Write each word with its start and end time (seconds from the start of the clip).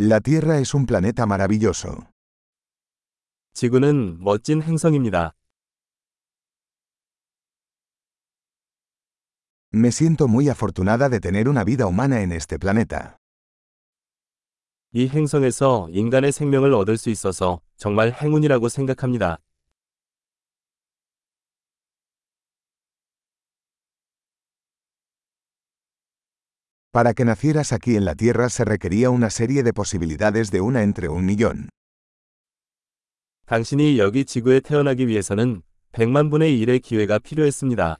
La 0.00 0.20
Tierra 0.20 0.58
es 0.58 0.74
un 0.74 0.86
planeta 0.86 1.26
maravilloso. 1.26 2.06
지구는 3.52 4.18
멋진 4.22 4.62
행성입니다. 4.62 5.34
Me 9.72 9.90
siento 9.90 10.28
muy 10.28 10.48
afortunada 10.48 11.08
de 11.08 11.18
tener 11.18 11.48
una 11.48 11.64
vida 11.64 11.86
humana 11.86 12.22
en 12.22 12.30
este 12.30 12.58
planeta. 12.60 13.16
이 14.92 15.08
행성에서 15.08 15.88
인간의 15.90 16.30
생명을 16.32 16.72
얻을 16.74 16.96
수 16.96 17.10
있어서 17.10 17.60
정말 17.76 18.12
행운이라고 18.12 18.68
생각합니다. 18.68 19.38
Para 26.91 27.13
que 27.13 27.25
nacieras 27.25 27.73
aquí 27.73 27.95
en 27.95 28.05
la 28.05 28.15
Tierra 28.15 28.49
se 28.49 28.65
requería 28.65 29.09
una 29.09 29.29
serie 29.29 29.63
de 29.63 29.73
posibilidades 29.73 30.51
de 30.51 30.61
una 30.61 30.83
entre 30.83 31.09
un 31.09 31.25
millón. 31.25 31.69
당신이 33.45 33.99
여기 33.99 34.25
지구에 34.25 34.61
태어나기 34.61 35.07
위해서는 35.07 35.63
100만 35.91 36.31
분의 36.31 36.57
1의 36.59 36.81
기회가 36.81 37.19
필요했습니다. 37.19 37.97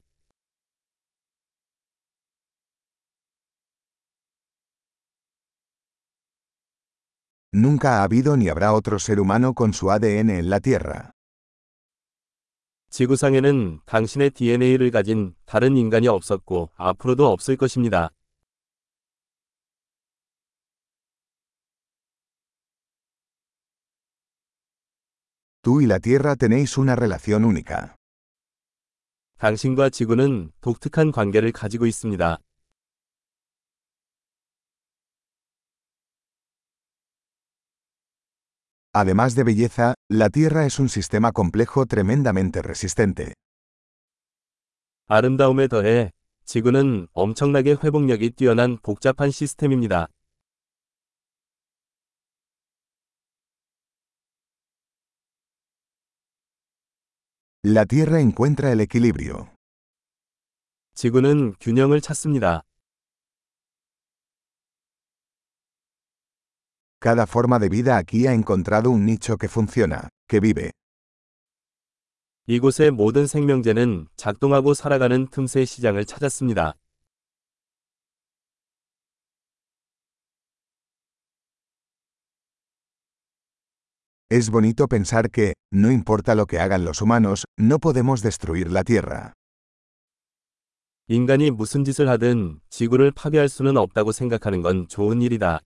Nunca 7.56 8.00
ha 8.00 8.04
habido 8.04 8.36
ni 8.36 8.50
habrá 8.50 8.74
otro 8.74 8.98
ser 8.98 9.20
humano 9.20 9.54
con 9.54 9.74
su 9.74 9.92
ADN 9.92 10.32
en 10.32 10.50
la 10.50 10.60
Tierra. 10.60 11.12
지구상에는 12.90 13.82
당신의 13.86 14.32
DNA를 14.32 14.92
가진 14.92 15.36
다른 15.46 15.78
인간이 15.78 16.08
없었고 16.08 16.70
앞으로도 16.76 17.28
없을 17.28 17.58
것입니다. 17.58 18.10
Tú 25.68 25.82
y 25.82 25.86
la 25.86 26.00
Tierra 26.00 26.36
tenéis 26.36 26.78
una 26.78 26.96
relación 26.96 27.46
única. 27.46 27.96
당신과 29.40 29.90
지구는 29.90 30.52
독특한 30.62 31.12
관계를 31.12 31.52
가지고 31.52 31.86
있습니다. 31.86 32.38
Además 38.94 39.36
de 39.36 39.44
belleza, 39.44 39.96
la 40.08 40.30
Tierra 40.30 40.66
es 40.66 40.80
un 40.80 40.88
sistema 40.88 41.32
complejo 41.32 41.86
tremendamente 41.86 42.62
resistente. 42.62 43.34
아름다움에 45.08 45.68
더해 45.68 46.12
지구는 46.46 47.08
엄청나게 47.14 47.78
회복력이 47.84 48.32
뛰어난 48.32 48.78
복잡한 48.82 49.32
시스템입니다. 49.32 50.08
La 57.65 57.87
Tierra 57.87 58.21
encuentra 58.21 58.71
el 58.71 58.81
equilibrio. 58.81 59.49
지구는 60.95 61.55
균형을 61.59 62.01
찾습니다. 62.01 62.63
Cada 67.01 67.27
forma 67.27 67.59
de 67.59 67.69
vida 67.69 67.97
aquí 67.97 68.29
ha 68.29 68.33
encontrado 68.33 68.91
un 68.91 69.05
nicho 69.05 69.37
que 69.37 69.49
funciona, 69.49 70.09
que 70.29 70.39
vive. 70.39 70.71
이곳의 72.47 72.93
모든 72.93 73.27
생명체는 73.27 74.07
작동하고 74.15 74.73
살아가는 74.73 75.27
틈새 75.27 75.65
시장을 75.65 76.05
찾았습니다. 76.05 76.77
Es 84.30 84.50
bonito 84.50 84.88
pensar 84.88 85.30
que, 85.30 85.54
no 85.72 85.92
importa 85.92 86.34
lo 86.34 86.48
que 86.48 86.60
hagan 86.60 86.86
los 86.86 87.02
humanos, 87.02 87.46
no 87.58 87.80
podemos 87.80 88.22
destruir 88.22 88.72
la 88.72 88.84
Tierra. 88.84 89.34
인간이 91.08 91.52
무슨 91.52 91.84
짓을 91.84 92.08
하든 92.10 92.62
지구를 92.70 93.12
파괴할 93.12 93.50
수는 93.50 93.78
없다고 93.78 94.12
생각하는 94.12 94.62
건 94.62 94.88
좋은 94.88 95.22
일이다. 95.22 95.60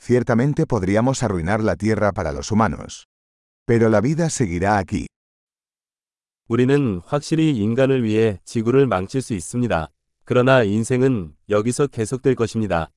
Ciertamente 0.00 0.66
podríamos 0.66 1.22
arruinar 1.22 1.62
la 1.62 1.76
Tierra 1.76 2.10
para 2.10 2.32
los 2.32 2.50
humanos. 2.50 3.06
Pero 3.66 3.88
la 3.88 4.00
vida 4.00 4.28
seguirá 4.30 4.78
aquí. 4.78 5.06
우리는 6.48 7.00
확실히 7.04 7.56
인간을 7.56 8.02
위해 8.02 8.40
지구를 8.44 8.86
망칠 8.88 9.22
수 9.22 9.32
있습니다. 9.34 9.88
그러나 10.29 10.61
인생은 10.61 11.33
여기서 11.47 11.87
계속될 11.87 12.35
것입니다. 12.35 12.91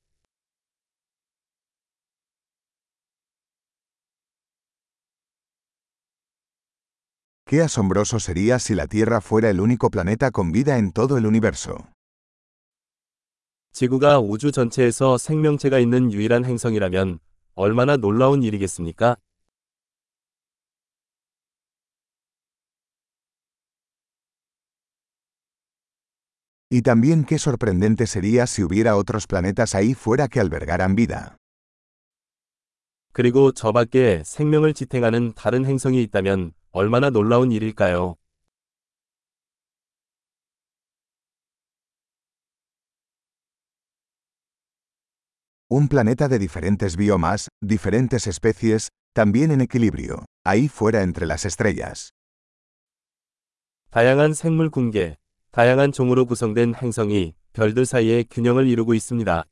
Qué 7.45 7.61
asombroso 7.61 8.19
sería 8.19 8.59
si 8.59 8.75
la 8.75 8.85
Tierra 8.85 9.21
fuera 9.21 9.49
el 9.49 9.61
único 9.61 9.89
planeta 9.89 10.29
con 10.29 10.51
vida 10.51 10.77
en 10.77 10.91
todo 10.91 11.17
el 11.17 11.25
universo. 11.25 11.77
지구가 13.71 14.19
우주 14.19 14.51
전체에서 14.51 15.17
생명체가 15.17 15.79
있는 15.79 16.11
유일한 16.11 16.43
행성이라면 16.43 17.19
얼마나 17.55 17.95
놀라운 17.95 18.43
일이겠습니까? 18.43 19.15
Y 26.70 26.82
también 26.82 27.24
qué 27.24 27.38
sorprendente 27.38 28.06
sería 28.06 28.46
si 28.46 28.62
hubiera 28.62 28.96
otros 28.96 29.26
planetas 29.26 29.74
ahí 29.74 29.94
fuera 29.94 30.28
que 30.28 30.40
albergaran 30.40 30.96
vida. 30.96 31.36
그리고 33.12 33.50
저 33.52 33.72
밖에 33.72 34.22
생명을 34.24 34.74
지탱하는 34.74 35.32
다른 35.34 35.64
행성이 35.64 36.02
있다면 36.02 36.52
얼마나 36.70 37.08
놀라운 37.08 37.50
일일까요? 37.50 38.16
Un 45.68 45.88
planeta 45.88 46.28
de 46.28 46.38
diferentes 46.38 46.96
biomas, 46.96 47.48
diferentes 47.60 48.26
especies, 48.26 48.88
también 49.14 49.50
en 49.50 49.60
equilibrio, 49.60 50.26
ahí 50.44 50.68
fuera 50.68 51.02
entre 51.02 51.26
las 51.26 51.44
estrellas. 51.44 52.10
다양한 53.90 54.34
생물 54.34 54.70
군계, 54.70 55.16
다양한 55.51 55.91
종으로 55.91 56.25
구성된 56.25 56.75
행성이 56.75 57.33
별들 57.51 57.85
사이에 57.85 58.23
균형을 58.23 58.67
이루고 58.67 58.93
있습니다. 58.93 59.43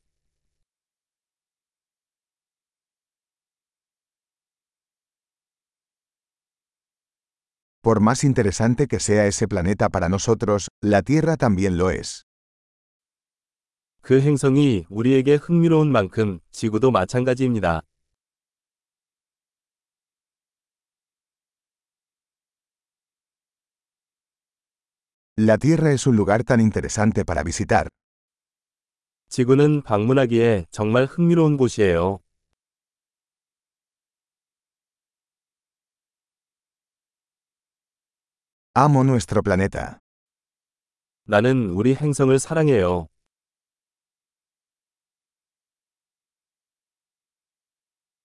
Por 7.82 8.00
más 8.00 8.24
interesante 8.24 8.86
que 8.86 8.98
sea 8.98 9.26
ese 9.26 9.46
planeta 9.46 9.88
para 9.88 10.08
nosotros, 10.08 10.68
la 10.82 11.02
Tierra 11.02 11.36
también 11.36 11.76
lo 11.76 11.90
es. 11.90 12.24
그 14.02 14.20
행성이 14.22 14.86
우리에게 14.88 15.34
흥미로운 15.34 15.92
만큼 15.92 16.40
지구도 16.50 16.90
마찬가지입니다. 16.90 17.82
La 25.42 25.56
Tierra 25.56 25.90
es 25.90 26.06
un 26.06 26.16
lugar 26.16 26.44
tan 26.44 26.60
interesante 26.60 27.24
para 27.24 27.42
visitar. 27.42 27.88
지구는 29.30 29.80
방문하기에 29.80 30.66
정말 30.70 31.06
흥미로운 31.06 31.56
곳이에요. 31.56 32.18
Amo 38.74 39.00
nuestro 39.02 39.40
planeta. 39.40 39.96
나는 41.24 41.70
우리 41.70 41.94
행성을 41.94 42.38
사랑해요. 42.38 43.08